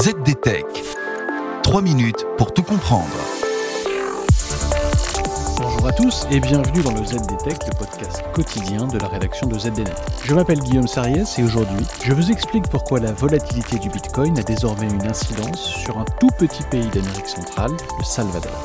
ZDTech. 0.00 0.64
3 1.64 1.82
minutes 1.82 2.24
pour 2.36 2.54
tout 2.54 2.62
comprendre. 2.62 3.08
Bonjour 5.56 5.86
à 5.88 5.92
tous 5.92 6.24
et 6.30 6.38
bienvenue 6.38 6.82
dans 6.82 6.92
le 6.92 7.04
ZDTech, 7.04 7.58
le 7.66 7.76
podcast 7.76 8.22
quotidien 8.32 8.86
de 8.86 8.96
la 8.96 9.08
rédaction 9.08 9.48
de 9.48 9.58
ZDNet. 9.58 9.90
Je 10.24 10.34
m'appelle 10.34 10.60
Guillaume 10.60 10.86
Sariès 10.86 11.36
et 11.40 11.42
aujourd'hui, 11.42 11.84
je 12.04 12.12
vous 12.12 12.30
explique 12.30 12.68
pourquoi 12.68 13.00
la 13.00 13.10
volatilité 13.10 13.80
du 13.80 13.88
Bitcoin 13.88 14.38
a 14.38 14.42
désormais 14.44 14.86
une 14.86 15.04
incidence 15.04 15.64
sur 15.64 15.98
un 15.98 16.04
tout 16.20 16.30
petit 16.38 16.62
pays 16.70 16.86
d'Amérique 16.90 17.26
centrale, 17.26 17.72
le 17.98 18.04
Salvador. 18.04 18.62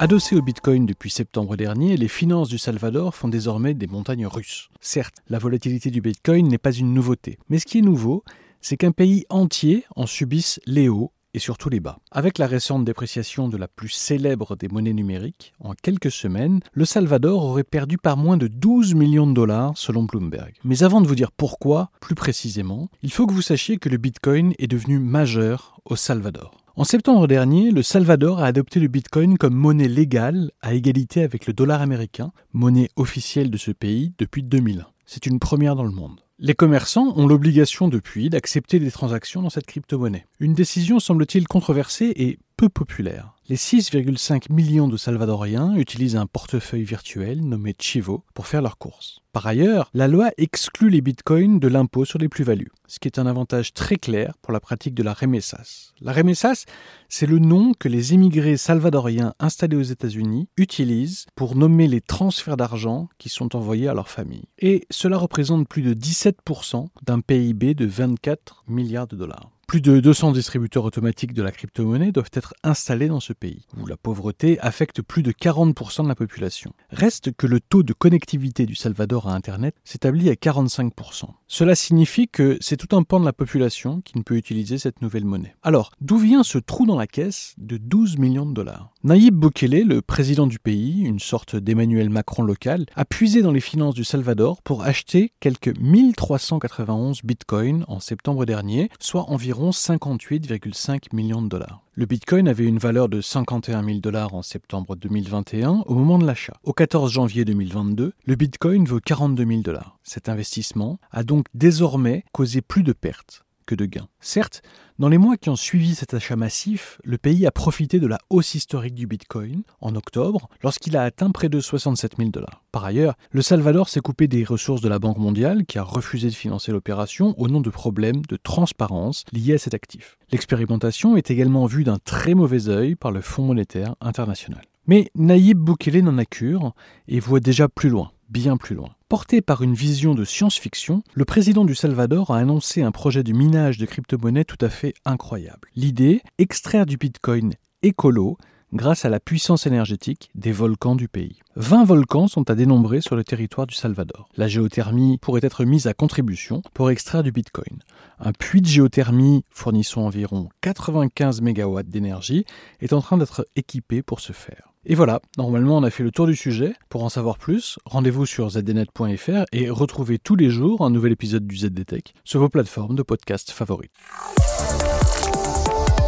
Adossées 0.00 0.36
au 0.36 0.42
Bitcoin 0.42 0.86
depuis 0.86 1.10
septembre 1.10 1.56
dernier, 1.56 1.96
les 1.96 2.06
finances 2.06 2.48
du 2.48 2.56
Salvador 2.56 3.16
font 3.16 3.26
désormais 3.26 3.74
des 3.74 3.88
montagnes 3.88 4.28
russes. 4.28 4.68
Certes, 4.80 5.16
la 5.28 5.40
volatilité 5.40 5.90
du 5.90 6.00
Bitcoin 6.00 6.46
n'est 6.46 6.56
pas 6.56 6.70
une 6.70 6.94
nouveauté, 6.94 7.36
mais 7.48 7.58
ce 7.58 7.66
qui 7.66 7.78
est 7.78 7.82
nouveau, 7.82 8.22
c'est 8.60 8.76
qu'un 8.76 8.92
pays 8.92 9.24
entier 9.28 9.84
en 9.96 10.06
subisse 10.06 10.60
les 10.66 10.88
hauts 10.88 11.10
et 11.34 11.40
surtout 11.40 11.68
les 11.68 11.80
bas. 11.80 11.98
Avec 12.12 12.38
la 12.38 12.46
récente 12.46 12.84
dépréciation 12.84 13.48
de 13.48 13.56
la 13.56 13.66
plus 13.66 13.88
célèbre 13.88 14.54
des 14.54 14.68
monnaies 14.68 14.92
numériques, 14.92 15.52
en 15.58 15.74
quelques 15.74 16.12
semaines, 16.12 16.60
le 16.72 16.84
Salvador 16.84 17.44
aurait 17.44 17.64
perdu 17.64 17.98
par 17.98 18.16
moins 18.16 18.36
de 18.36 18.46
12 18.46 18.94
millions 18.94 19.26
de 19.26 19.34
dollars 19.34 19.76
selon 19.76 20.04
Bloomberg. 20.04 20.54
Mais 20.62 20.84
avant 20.84 21.00
de 21.00 21.08
vous 21.08 21.16
dire 21.16 21.32
pourquoi, 21.32 21.90
plus 22.00 22.14
précisément, 22.14 22.88
il 23.02 23.10
faut 23.10 23.26
que 23.26 23.34
vous 23.34 23.42
sachiez 23.42 23.78
que 23.78 23.88
le 23.88 23.96
Bitcoin 23.96 24.54
est 24.60 24.68
devenu 24.68 25.00
majeur 25.00 25.80
au 25.84 25.96
Salvador. 25.96 26.56
En 26.78 26.84
septembre 26.84 27.26
dernier, 27.26 27.72
le 27.72 27.82
Salvador 27.82 28.38
a 28.38 28.46
adopté 28.46 28.78
le 28.78 28.86
Bitcoin 28.86 29.36
comme 29.36 29.56
monnaie 29.56 29.88
légale 29.88 30.52
à 30.62 30.74
égalité 30.74 31.24
avec 31.24 31.48
le 31.48 31.52
dollar 31.52 31.82
américain, 31.82 32.30
monnaie 32.52 32.88
officielle 32.94 33.50
de 33.50 33.56
ce 33.56 33.72
pays 33.72 34.12
depuis 34.16 34.44
2001. 34.44 34.86
C'est 35.04 35.26
une 35.26 35.40
première 35.40 35.74
dans 35.74 35.82
le 35.82 35.90
monde. 35.90 36.20
Les 36.38 36.54
commerçants 36.54 37.14
ont 37.16 37.26
l'obligation 37.26 37.88
depuis 37.88 38.30
d'accepter 38.30 38.78
des 38.78 38.92
transactions 38.92 39.42
dans 39.42 39.50
cette 39.50 39.66
crypto-monnaie. 39.66 40.24
Une 40.38 40.54
décision 40.54 41.00
semble-t-il 41.00 41.48
controversée 41.48 42.12
et 42.14 42.38
peu 42.56 42.68
populaire. 42.68 43.34
Les 43.50 43.56
6,5 43.56 44.52
millions 44.52 44.88
de 44.88 44.98
Salvadoriens 44.98 45.74
utilisent 45.74 46.16
un 46.16 46.26
portefeuille 46.26 46.84
virtuel 46.84 47.40
nommé 47.40 47.74
Chivo 47.78 48.22
pour 48.34 48.46
faire 48.46 48.60
leurs 48.60 48.76
courses. 48.76 49.22
Par 49.32 49.46
ailleurs, 49.46 49.88
la 49.94 50.06
loi 50.06 50.28
exclut 50.36 50.90
les 50.90 51.00
bitcoins 51.00 51.58
de 51.58 51.66
l'impôt 51.66 52.04
sur 52.04 52.18
les 52.18 52.28
plus-values, 52.28 52.70
ce 52.88 52.98
qui 52.98 53.08
est 53.08 53.18
un 53.18 53.26
avantage 53.26 53.72
très 53.72 53.96
clair 53.96 54.34
pour 54.42 54.52
la 54.52 54.60
pratique 54.60 54.92
de 54.92 55.02
la 55.02 55.14
remessas. 55.14 55.94
La 56.02 56.12
remessas, 56.12 56.66
c'est 57.08 57.24
le 57.24 57.38
nom 57.38 57.72
que 57.72 57.88
les 57.88 58.12
immigrés 58.12 58.58
salvadoriens 58.58 59.32
installés 59.38 59.76
aux 59.76 59.82
États-Unis 59.82 60.50
utilisent 60.58 61.24
pour 61.34 61.56
nommer 61.56 61.88
les 61.88 62.02
transferts 62.02 62.58
d'argent 62.58 63.08
qui 63.16 63.30
sont 63.30 63.56
envoyés 63.56 63.88
à 63.88 63.94
leur 63.94 64.10
famille. 64.10 64.44
Et 64.58 64.86
cela 64.90 65.16
représente 65.16 65.66
plus 65.66 65.80
de 65.80 65.94
17% 65.94 66.88
d'un 67.06 67.20
PIB 67.20 67.72
de 67.72 67.86
24 67.86 68.64
milliards 68.68 69.06
de 69.06 69.16
dollars. 69.16 69.48
Plus 69.68 69.82
de 69.82 70.00
200 70.00 70.32
distributeurs 70.32 70.86
automatiques 70.86 71.34
de 71.34 71.42
la 71.42 71.52
crypto-monnaie 71.52 72.10
doivent 72.10 72.30
être 72.32 72.54
installés 72.62 73.08
dans 73.08 73.20
ce 73.20 73.34
pays, 73.34 73.66
où 73.76 73.86
la 73.86 73.98
pauvreté 73.98 74.58
affecte 74.60 75.02
plus 75.02 75.22
de 75.22 75.30
40% 75.30 76.04
de 76.04 76.08
la 76.08 76.14
population. 76.14 76.72
Reste 76.88 77.36
que 77.36 77.46
le 77.46 77.60
taux 77.60 77.82
de 77.82 77.92
connectivité 77.92 78.64
du 78.64 78.74
Salvador 78.74 79.28
à 79.28 79.34
Internet 79.34 79.74
s'établit 79.84 80.30
à 80.30 80.32
45%. 80.32 81.34
Cela 81.50 81.74
signifie 81.74 82.28
que 82.28 82.58
c'est 82.60 82.76
tout 82.76 82.94
un 82.94 83.02
pan 83.02 83.18
de 83.18 83.24
la 83.24 83.32
population 83.32 84.02
qui 84.02 84.18
ne 84.18 84.22
peut 84.22 84.36
utiliser 84.36 84.76
cette 84.76 85.00
nouvelle 85.00 85.24
monnaie. 85.24 85.56
Alors, 85.62 85.92
d'où 86.02 86.18
vient 86.18 86.42
ce 86.42 86.58
trou 86.58 86.84
dans 86.84 86.98
la 86.98 87.06
caisse 87.06 87.54
de 87.56 87.78
12 87.78 88.18
millions 88.18 88.44
de 88.44 88.52
dollars? 88.52 88.92
Nayib 89.02 89.34
Bukele, 89.34 89.88
le 89.88 90.02
président 90.02 90.46
du 90.46 90.58
pays, 90.58 91.04
une 91.04 91.20
sorte 91.20 91.56
d'Emmanuel 91.56 92.10
Macron 92.10 92.42
local, 92.42 92.84
a 92.94 93.06
puisé 93.06 93.40
dans 93.40 93.52
les 93.52 93.60
finances 93.60 93.94
du 93.94 94.04
Salvador 94.04 94.60
pour 94.60 94.82
acheter 94.82 95.32
quelques 95.40 95.74
1391 95.78 97.22
bitcoins 97.24 97.86
en 97.88 97.98
septembre 97.98 98.44
dernier, 98.44 98.90
soit 99.00 99.30
environ 99.30 99.70
58,5 99.70 101.14
millions 101.14 101.40
de 101.40 101.48
dollars. 101.48 101.82
Le 101.98 102.06
Bitcoin 102.06 102.46
avait 102.46 102.64
une 102.64 102.78
valeur 102.78 103.08
de 103.08 103.20
51 103.20 103.82
000 103.82 103.98
dollars 103.98 104.32
en 104.32 104.42
septembre 104.42 104.94
2021 104.94 105.82
au 105.84 105.94
moment 105.94 106.20
de 106.20 106.24
l'achat. 106.24 106.52
Au 106.62 106.72
14 106.72 107.10
janvier 107.10 107.44
2022, 107.44 108.12
le 108.24 108.34
Bitcoin 108.36 108.84
vaut 108.84 109.00
42 109.00 109.44
000 109.44 109.62
dollars. 109.62 109.98
Cet 110.04 110.28
investissement 110.28 111.00
a 111.10 111.24
donc 111.24 111.46
désormais 111.54 112.24
causé 112.30 112.60
plus 112.60 112.84
de 112.84 112.92
pertes 112.92 113.42
de 113.74 113.86
gains. 113.86 114.08
Certes, 114.20 114.62
dans 114.98 115.08
les 115.08 115.18
mois 115.18 115.36
qui 115.36 115.48
ont 115.48 115.56
suivi 115.56 115.94
cet 115.94 116.14
achat 116.14 116.36
massif, 116.36 117.00
le 117.04 117.18
pays 117.18 117.46
a 117.46 117.52
profité 117.52 118.00
de 118.00 118.06
la 118.06 118.18
hausse 118.30 118.54
historique 118.54 118.94
du 118.94 119.06
Bitcoin 119.06 119.62
en 119.80 119.94
octobre, 119.94 120.48
lorsqu'il 120.62 120.96
a 120.96 121.02
atteint 121.02 121.30
près 121.30 121.48
de 121.48 121.60
67 121.60 122.16
000 122.18 122.30
dollars. 122.30 122.64
Par 122.72 122.84
ailleurs, 122.84 123.14
le 123.30 123.42
Salvador 123.42 123.88
s'est 123.88 124.00
coupé 124.00 124.26
des 124.26 124.44
ressources 124.44 124.80
de 124.80 124.88
la 124.88 124.98
Banque 124.98 125.18
mondiale 125.18 125.66
qui 125.66 125.78
a 125.78 125.82
refusé 125.82 126.28
de 126.28 126.34
financer 126.34 126.72
l'opération 126.72 127.34
au 127.38 127.48
nom 127.48 127.60
de 127.60 127.70
problèmes 127.70 128.22
de 128.28 128.36
transparence 128.36 129.24
liés 129.32 129.54
à 129.54 129.58
cet 129.58 129.74
actif. 129.74 130.18
L'expérimentation 130.32 131.16
est 131.16 131.30
également 131.30 131.66
vue 131.66 131.84
d'un 131.84 131.98
très 131.98 132.34
mauvais 132.34 132.68
œil 132.68 132.94
par 132.96 133.12
le 133.12 133.20
Fonds 133.20 133.44
monétaire 133.44 133.94
international. 134.00 134.62
Mais 134.86 135.10
Naïb 135.14 135.58
Boukele 135.58 136.02
n'en 136.02 136.18
a 136.18 136.24
cure 136.24 136.74
et 137.06 137.20
voit 137.20 137.40
déjà 137.40 137.68
plus 137.68 137.90
loin 137.90 138.10
bien 138.28 138.56
plus 138.56 138.74
loin. 138.74 138.90
Porté 139.08 139.40
par 139.40 139.62
une 139.62 139.74
vision 139.74 140.14
de 140.14 140.24
science-fiction, 140.24 141.02
le 141.14 141.24
président 141.24 141.64
du 141.64 141.74
Salvador 141.74 142.30
a 142.30 142.38
annoncé 142.38 142.82
un 142.82 142.92
projet 142.92 143.22
de 143.22 143.32
minage 143.32 143.78
de 143.78 143.86
crypto-monnaies 143.86 144.44
tout 144.44 144.62
à 144.64 144.68
fait 144.68 144.94
incroyable. 145.04 145.68
L'idée, 145.74 146.20
extraire 146.38 146.86
du 146.86 146.96
Bitcoin 146.96 147.54
écolo 147.82 148.36
grâce 148.72 149.04
à 149.04 149.08
la 149.08 149.20
puissance 149.20 149.66
énergétique 149.66 150.30
des 150.34 150.52
volcans 150.52 150.94
du 150.94 151.08
pays. 151.08 151.38
20 151.56 151.84
volcans 151.84 152.28
sont 152.28 152.50
à 152.50 152.54
dénombrer 152.54 153.00
sur 153.00 153.16
le 153.16 153.24
territoire 153.24 153.66
du 153.66 153.74
Salvador. 153.74 154.28
La 154.36 154.48
géothermie 154.48 155.18
pourrait 155.18 155.40
être 155.42 155.64
mise 155.64 155.86
à 155.86 155.94
contribution 155.94 156.62
pour 156.74 156.90
extraire 156.90 157.22
du 157.22 157.32
Bitcoin. 157.32 157.78
Un 158.18 158.32
puits 158.32 158.60
de 158.60 158.66
géothermie 158.66 159.44
fournissant 159.50 160.04
environ 160.04 160.48
95 160.60 161.40
MW 161.40 161.82
d'énergie 161.84 162.44
est 162.80 162.92
en 162.92 163.00
train 163.00 163.16
d'être 163.16 163.46
équipé 163.56 164.02
pour 164.02 164.20
ce 164.20 164.32
faire. 164.32 164.67
Et 164.84 164.94
voilà, 164.94 165.20
normalement 165.36 165.78
on 165.78 165.82
a 165.82 165.90
fait 165.90 166.02
le 166.02 166.10
tour 166.10 166.26
du 166.26 166.36
sujet. 166.36 166.72
Pour 166.88 167.04
en 167.04 167.08
savoir 167.08 167.38
plus, 167.38 167.78
rendez-vous 167.84 168.26
sur 168.26 168.50
zdnet.fr 168.50 169.44
et 169.52 169.70
retrouvez 169.70 170.18
tous 170.18 170.36
les 170.36 170.50
jours 170.50 170.84
un 170.84 170.90
nouvel 170.90 171.12
épisode 171.12 171.46
du 171.46 171.56
ZDTech 171.56 172.14
sur 172.24 172.40
vos 172.40 172.48
plateformes 172.48 172.96
de 172.96 173.02
podcast 173.02 173.50
favorites. 173.50 173.92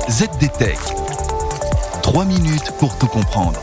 ZDTech. 0.08 0.78
3 2.02 2.24
minutes 2.24 2.72
pour 2.78 2.96
tout 2.98 3.06
comprendre. 3.06 3.60